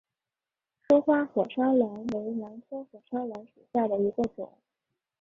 [0.87, 4.57] 疏花火烧兰为兰科火烧兰属下的一个种。